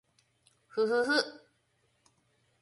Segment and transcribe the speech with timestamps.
[0.67, 1.23] ふふふ